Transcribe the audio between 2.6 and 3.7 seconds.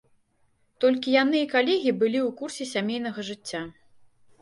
сямейнага жыцця.